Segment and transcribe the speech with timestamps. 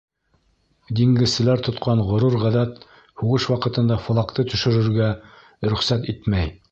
[0.99, 2.81] Диңгеҙселәр тотҡан ғорур ғәҙәт
[3.23, 5.11] һуғыш ваҡытында флагты төшөрөргә
[5.75, 6.55] рөхсәт итмәй.